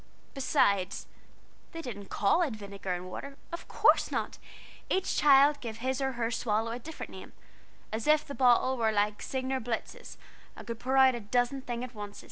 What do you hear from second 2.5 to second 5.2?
vinegar and water of course not! Each